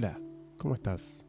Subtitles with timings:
[0.00, 0.16] Hola,
[0.58, 1.26] ¿cómo estás?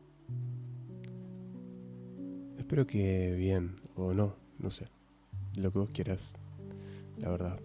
[2.59, 4.91] Espero que bien o no, no sé.
[5.55, 6.35] Lo que vos quieras,
[7.17, 7.59] la verdad.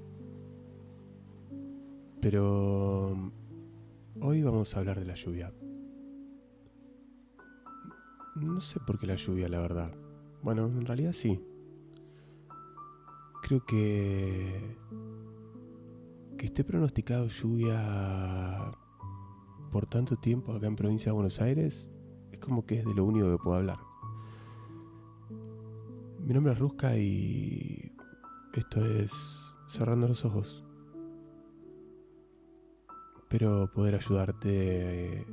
[2.22, 3.30] Pero
[4.18, 5.52] hoy vamos a hablar de la lluvia.
[8.36, 9.92] No sé por qué la lluvia, la verdad.
[10.40, 11.38] Bueno, en realidad sí.
[13.42, 14.78] Creo que
[16.38, 18.72] que esté pronosticado lluvia
[19.74, 21.90] por tanto tiempo acá en provincia de Buenos Aires
[22.30, 23.80] es como que es de lo único que puedo hablar.
[26.20, 27.92] Mi nombre es Rusca y
[28.52, 29.12] esto es
[29.66, 30.64] Cerrando los Ojos.
[33.18, 35.26] Espero poder ayudarte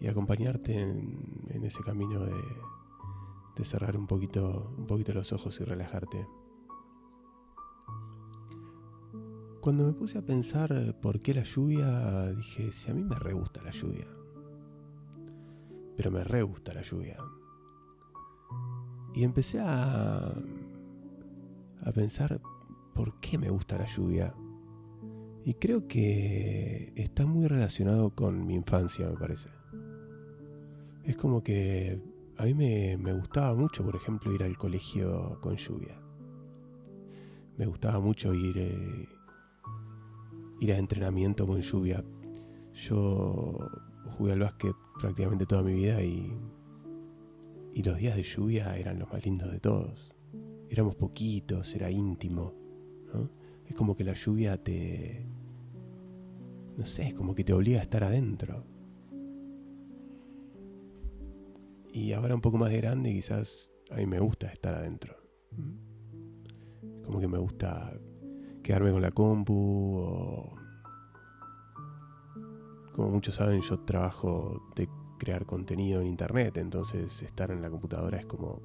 [0.00, 2.34] y acompañarte en, ese camino de,
[3.54, 6.26] de, cerrar un poquito, un poquito los ojos y relajarte.
[9.64, 13.32] Cuando me puse a pensar por qué la lluvia, dije, si a mí me re
[13.32, 14.06] gusta la lluvia.
[15.96, 17.16] Pero me re gusta la lluvia.
[19.14, 20.34] Y empecé a,
[21.80, 22.42] a pensar
[22.94, 24.34] por qué me gusta la lluvia.
[25.46, 29.48] Y creo que está muy relacionado con mi infancia, me parece.
[31.04, 32.02] Es como que
[32.36, 35.98] a mí me, me gustaba mucho, por ejemplo, ir al colegio con lluvia.
[37.56, 39.08] Me gustaba mucho ir, eh,
[40.60, 42.04] ir a entrenamiento con lluvia.
[42.72, 43.58] Yo
[44.16, 46.32] jugué al básquet prácticamente toda mi vida y,
[47.72, 50.12] y los días de lluvia eran los más lindos de todos.
[50.68, 52.54] Éramos poquitos, era íntimo.
[53.66, 55.26] Es como que la lluvia te...
[56.76, 58.64] No sé, es como que te obliga a estar adentro.
[61.92, 65.14] Y ahora un poco más grande quizás a mí me gusta estar adentro.
[67.04, 67.96] Como que me gusta
[68.64, 70.54] quedarme con la compu o...
[72.92, 74.88] Como muchos saben, yo trabajo de
[75.18, 78.60] crear contenido en internet, entonces estar en la computadora es como...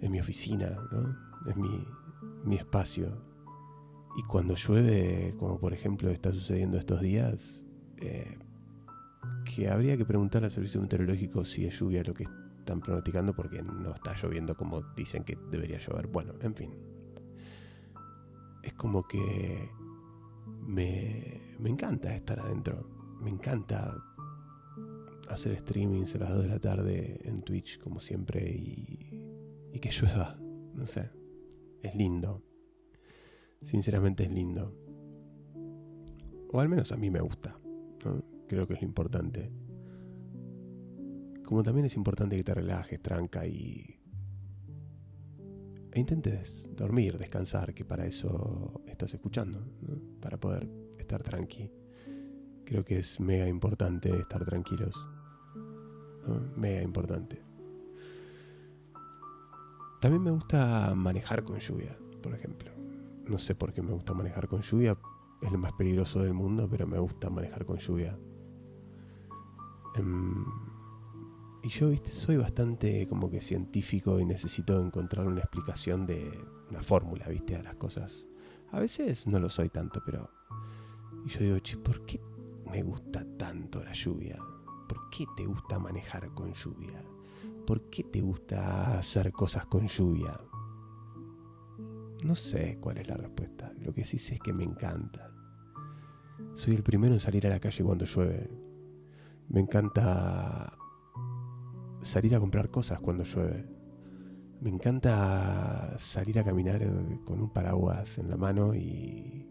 [0.00, 1.50] es mi oficina, ¿no?
[1.50, 1.86] Es mi,
[2.44, 3.08] mi espacio.
[4.16, 7.66] Y cuando llueve, como por ejemplo está sucediendo estos días,
[7.98, 8.38] eh,
[9.44, 12.26] que habría que preguntar al servicio meteorológico si es lluvia lo que
[12.58, 16.06] están pronosticando porque no está lloviendo como dicen que debería llover.
[16.06, 16.93] Bueno, en fin
[18.74, 19.70] es como que
[20.66, 22.88] me, me encanta estar adentro.
[23.20, 23.96] Me encanta
[25.28, 29.90] hacer streamings a las 2 de la tarde en Twitch, como siempre, y, y que
[29.90, 30.36] llueva.
[30.74, 31.10] No sé.
[31.82, 32.42] Es lindo.
[33.62, 34.76] Sinceramente es lindo.
[36.50, 37.56] O al menos a mí me gusta.
[38.48, 39.50] Creo que es lo importante.
[41.44, 44.00] Como también es importante que te relajes, tranca y
[45.94, 49.64] e intentes dormir, descansar, que para eso estás escuchando,
[50.20, 50.68] para poder
[50.98, 51.70] estar tranqui.
[52.64, 54.96] Creo que es mega importante estar tranquilos.
[56.56, 57.40] Mega importante.
[60.00, 62.72] También me gusta manejar con lluvia, por ejemplo.
[63.28, 64.98] No sé por qué me gusta manejar con lluvia.
[65.40, 68.18] Es lo más peligroso del mundo, pero me gusta manejar con lluvia.
[69.94, 70.44] Em,
[71.64, 76.30] y yo, viste, soy bastante como que científico y necesito encontrar una explicación de
[76.68, 78.26] una fórmula, viste, a las cosas.
[78.70, 80.30] A veces no lo soy tanto, pero...
[81.24, 82.20] Y yo digo, che, ¿por qué
[82.70, 84.38] me gusta tanto la lluvia?
[84.86, 87.02] ¿Por qué te gusta manejar con lluvia?
[87.66, 90.38] ¿Por qué te gusta hacer cosas con lluvia?
[92.24, 93.72] No sé cuál es la respuesta.
[93.80, 95.32] Lo que sí sé es que me encanta.
[96.56, 98.50] Soy el primero en salir a la calle cuando llueve.
[99.48, 100.76] Me encanta
[102.04, 103.66] salir a comprar cosas cuando llueve.
[104.60, 109.46] Me encanta salir a caminar eh, con un paraguas en la mano y,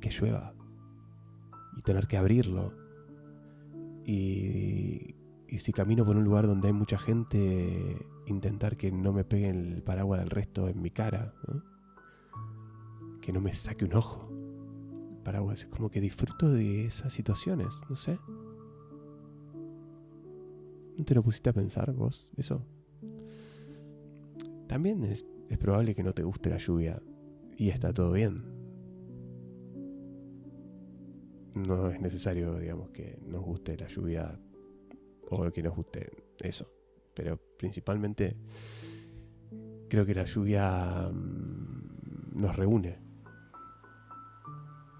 [0.00, 0.54] que llueva.
[1.76, 2.74] Y tener que abrirlo.
[4.04, 5.14] Y,
[5.48, 9.50] y, si camino por un lugar donde hay mucha gente, intentar que no me pegue
[9.50, 11.34] el paraguas del resto en mi cara.
[13.20, 14.28] Que no me saque un ojo.
[15.10, 15.60] El paraguas.
[15.60, 18.18] Es como que disfruto de esas situaciones, no sé.
[20.98, 22.66] ¿No te lo pusiste a pensar vos eso?
[24.66, 25.24] También es,
[25.60, 27.00] probable que no te guste la lluvia
[27.56, 28.44] y está todo bien.
[31.54, 34.40] No es necesario, digamos, que nos guste la lluvia
[35.30, 36.68] o que nos guste eso.
[37.14, 38.36] Pero principalmente
[39.88, 42.98] creo que la lluvia mm, nos reúne.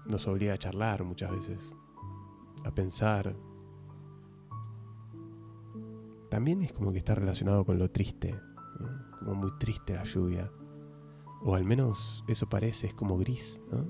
[0.05, 1.75] Nos obliga a charlar muchas veces,
[2.63, 3.35] a pensar,
[6.29, 8.39] también es como que está relacionado con lo triste,
[9.19, 10.51] como muy triste la lluvia.
[11.41, 13.85] O al menos eso parece, es como gris, ¿no?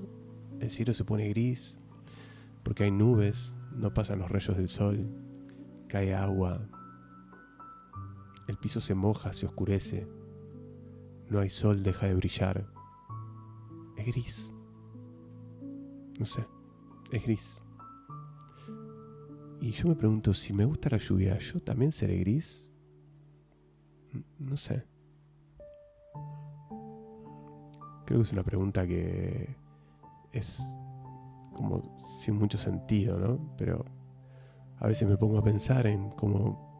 [0.60, 1.78] El cielo se pone gris
[2.62, 5.08] porque hay nubes, no pasan los rayos del sol
[5.90, 6.68] cae agua,
[8.46, 10.06] el piso se moja, se oscurece,
[11.28, 12.70] no hay sol, deja de brillar.
[13.96, 14.54] Es gris.
[16.18, 16.46] No sé,
[17.10, 17.62] es gris.
[19.60, 22.70] Y yo me pregunto, si me gusta la lluvia, ¿yo también seré gris?
[24.38, 24.84] No sé.
[28.06, 29.54] Creo que es una pregunta que
[30.32, 30.62] es
[31.54, 33.54] como sin mucho sentido, ¿no?
[33.58, 33.84] Pero
[34.78, 36.70] a veces me pongo a pensar en cómo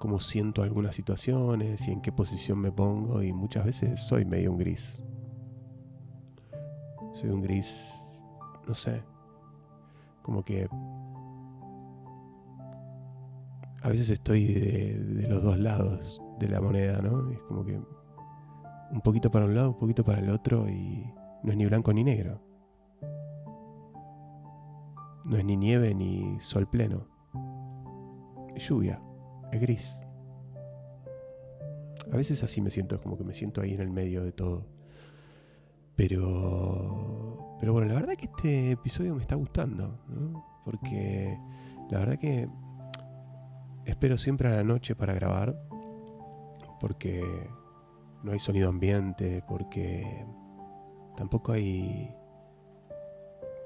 [0.00, 4.50] cómo siento algunas situaciones y en qué posición me pongo y muchas veces soy medio
[4.50, 5.02] un gris.
[7.12, 7.92] Soy un gris,
[8.66, 9.02] no sé,
[10.22, 10.70] como que
[13.82, 17.30] a veces estoy de, los dos lados de la moneda, ¿no?
[17.30, 17.80] Es como que
[18.90, 21.04] un poquito para un lado, un poquito para el otro y
[21.42, 22.40] no es ni blanco ni negro.
[25.24, 27.06] No es ni nieve ni sol pleno.
[28.54, 29.00] Es lluvia
[29.52, 30.06] es gris.
[32.12, 34.66] A veces así me siento, como que me siento ahí en el medio de todo.
[35.96, 40.44] Pero, pero bueno, la verdad que este episodio me está gustando, ¿no?
[40.64, 41.38] Porque
[41.90, 42.48] la verdad que
[43.84, 45.56] espero siempre a la noche para grabar,
[46.80, 47.48] porque
[48.22, 50.26] no hay sonido ambiente, porque
[51.16, 52.14] tampoco hay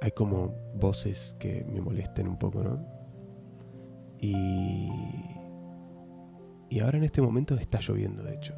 [0.01, 2.85] hay como voces que me molesten un poco, ¿no?
[4.19, 4.89] Y
[6.69, 8.55] y ahora en este momento está lloviendo, de hecho.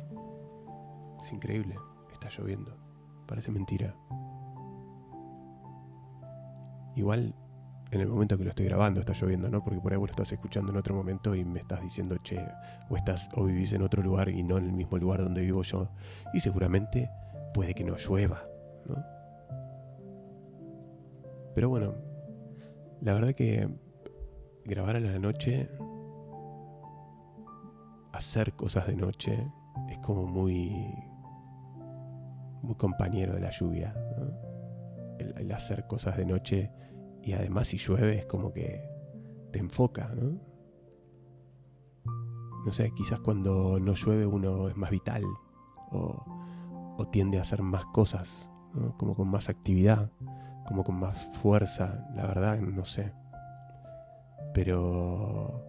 [1.23, 1.77] Es increíble,
[2.13, 2.75] está lloviendo.
[3.27, 3.95] Parece mentira.
[6.95, 7.35] Igual
[7.91, 9.63] en el momento que lo estoy grabando está lloviendo, ¿no?
[9.63, 12.45] Porque por ahí vos lo estás escuchando en otro momento y me estás diciendo, che,
[12.89, 15.63] o estás o vivís en otro lugar y no en el mismo lugar donde vivo
[15.63, 15.89] yo.
[16.33, 17.11] Y seguramente
[17.55, 18.43] puede que no llueva,
[18.87, 18.97] ¿no?
[21.55, 21.95] Pero bueno,
[23.01, 23.69] la verdad que
[24.65, 25.71] grabar a la noche
[28.17, 29.53] hacer cosas de noche
[29.91, 30.95] es como muy,
[32.63, 33.95] muy compañero de la lluvia.
[35.19, 36.71] El, hacer cosas de noche
[37.27, 38.89] y además si llueve es como que
[39.51, 40.39] te enfoca, ¿no?
[42.65, 45.25] No sé, quizás cuando no llueve uno es más vital
[45.91, 48.49] o, tiende a hacer más cosas,
[48.97, 50.13] como con más actividad,
[50.67, 53.13] como con más fuerza, la verdad, no sé.
[54.55, 55.65] Pero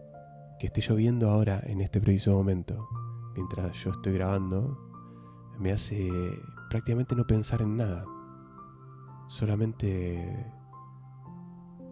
[0.59, 2.87] que esté lloviendo ahora en este preciso momento,
[3.35, 4.77] mientras yo estoy grabando,
[5.59, 6.09] me hace
[6.69, 8.05] prácticamente no pensar en nada.
[9.27, 10.56] Solamente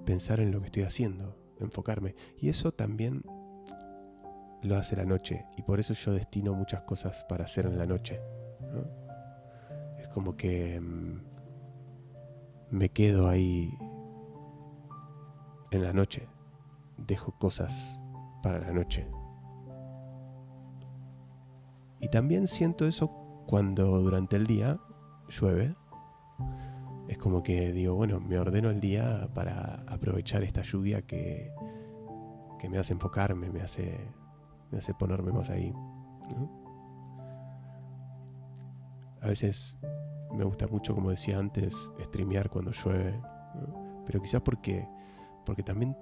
[0.05, 2.15] pensar en lo que estoy haciendo, enfocarme.
[2.37, 3.23] Y eso también
[4.61, 5.45] lo hace la noche.
[5.57, 8.21] Y por eso yo destino muchas cosas para hacer en la noche.
[9.99, 11.19] Es como que mm,
[12.71, 13.77] me quedo ahí
[15.71, 16.27] en la noche.
[16.97, 18.01] Dejo cosas
[18.41, 19.07] para la noche.
[21.99, 23.07] Y también siento eso
[23.47, 24.79] cuando durante el día
[25.29, 25.75] llueve.
[27.07, 31.51] Es como que digo, bueno, me ordeno el día para aprovechar esta lluvia que,
[32.59, 33.97] que me hace enfocarme, me hace,
[34.71, 35.73] me hace ponerme más ahí.
[39.21, 39.77] A veces
[40.33, 43.19] me gusta mucho, como decía antes, streamear cuando llueve.
[44.05, 44.87] Pero quizás porque,
[45.45, 45.95] porque también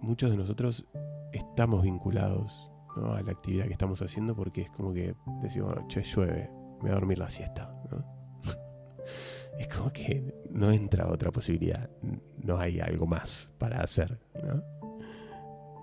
[0.00, 0.86] muchos de nosotros
[1.32, 6.50] estamos vinculados a la actividad que estamos haciendo porque es como que decimos, che, llueve,
[6.78, 7.72] me voy a dormir la siesta.
[9.58, 11.88] Es como que no entra otra posibilidad,
[12.42, 14.18] no hay algo más para hacer.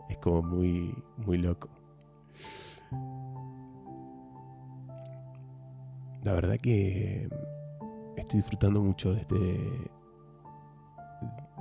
[0.10, 1.70] Es como muy, muy loco.
[6.24, 7.28] La verdad que
[8.18, 9.36] estoy disfrutando mucho de este,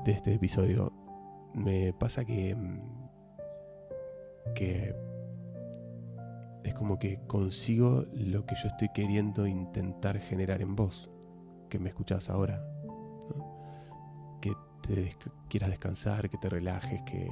[0.04, 0.92] de este episodio.
[1.54, 2.56] Me pasa que
[4.54, 4.94] que
[6.64, 11.10] es como que consigo lo que yo estoy queriendo intentar generar en vos,
[11.74, 12.64] que me escuchás ahora.
[14.40, 14.52] Que
[14.86, 15.16] te
[15.48, 17.28] quieras descansar, que te relajes, que,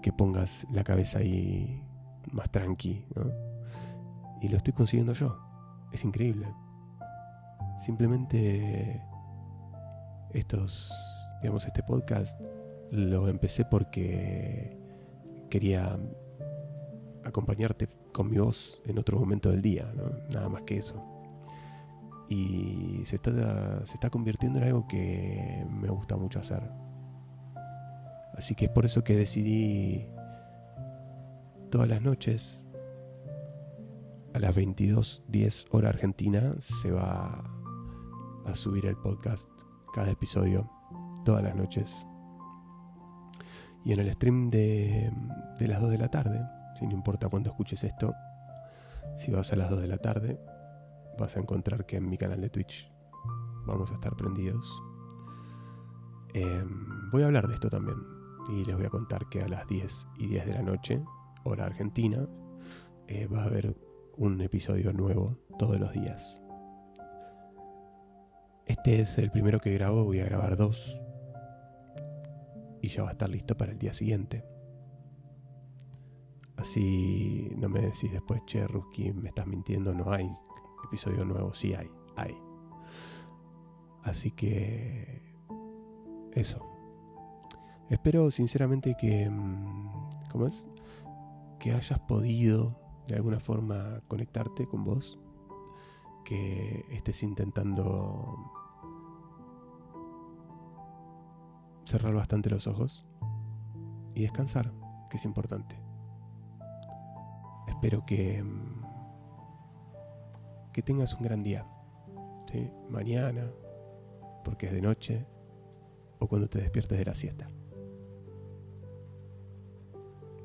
[0.00, 1.82] que, pongas la cabeza ahí
[2.30, 3.04] más tranqui.
[4.40, 5.36] Y lo estoy consiguiendo yo.
[5.90, 6.46] Es increíble.
[7.84, 9.02] Simplemente
[10.32, 10.92] estos,
[11.42, 12.40] digamos, este podcast
[12.92, 14.78] lo empecé porque
[15.50, 15.98] quería
[17.24, 19.92] acompañarte con mi voz en otro momento del día,
[20.30, 21.15] nada más que eso.
[22.28, 26.62] Y se está, se está convirtiendo en algo que me gusta mucho hacer.
[28.34, 30.06] Así que es por eso que decidí
[31.70, 32.62] todas las noches
[34.36, 37.42] a las 22.10 hora argentina se va
[38.44, 39.48] a subir el podcast,
[39.94, 40.70] cada episodio,
[41.24, 42.06] todas las noches.
[43.82, 45.10] Y en el stream de,
[45.58, 46.40] de las 2 de la tarde,
[46.78, 48.12] si no importa cuándo escuches esto,
[49.16, 50.38] si vas a las 2 de la tarde,
[51.18, 52.90] vas a encontrar que en mi canal de Twitch
[53.66, 54.82] vamos a estar prendidos.
[56.34, 57.98] Em, voy a hablar de esto también.
[58.48, 61.02] Y les voy a contar que a las 10 y 10 de la noche,
[61.44, 62.28] hora argentina,
[63.08, 63.76] eh, va a haber
[64.16, 66.42] un episodio nuevo todos los días.
[68.66, 71.00] Este es el primero que grabo, voy a grabar dos.
[72.82, 74.44] Y ya va a estar listo para el día siguiente.
[76.56, 80.30] Así no me decís después, che, Ruski, me estás mintiendo, no hay
[80.86, 81.54] episodio nuevo.
[81.54, 82.36] Sí hay, hay.
[84.02, 85.22] Así que...
[86.32, 86.60] Eso.
[87.90, 89.28] Espero sinceramente que...
[89.30, 89.90] Mm,
[90.30, 90.66] ¿Cómo es?
[91.58, 92.78] Que hayas podido
[93.08, 95.18] de alguna forma conectarte con vos.
[96.24, 98.36] Que estés intentando
[101.84, 103.04] cerrar bastante los ojos
[104.14, 104.72] y descansar,
[105.08, 105.78] que es importante.
[107.68, 108.85] Espero que, mm,
[110.76, 111.66] que tengas un gran día.
[112.52, 112.70] ¿sí?
[112.90, 113.50] Mañana,
[114.44, 115.24] porque es de noche,
[116.18, 117.50] o cuando te despiertes de la siesta.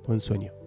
[0.08, 0.61] Buen sueño.